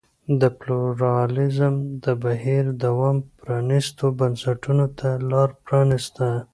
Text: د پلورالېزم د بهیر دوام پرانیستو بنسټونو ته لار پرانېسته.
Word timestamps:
د 0.41 0.41
پلورالېزم 0.59 1.75
د 2.03 2.05
بهیر 2.23 2.65
دوام 2.83 3.17
پرانیستو 3.39 4.05
بنسټونو 4.19 4.85
ته 4.99 5.09
لار 5.29 5.49
پرانېسته. 5.65 6.27